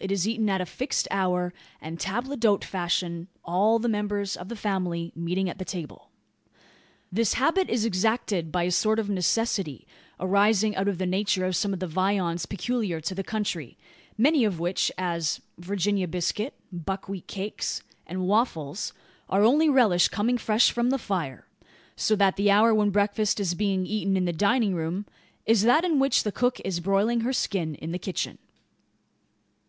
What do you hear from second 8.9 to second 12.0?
of necessity, arising out of the nature of some of the